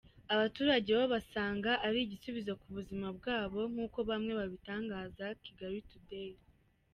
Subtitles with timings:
[0.33, 6.33] Abaturage bo basanga ari igisubizo ku buzima bwabo nk’uko bamwe babitangariza Kigail Today.